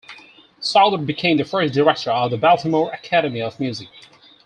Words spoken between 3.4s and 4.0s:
of Music.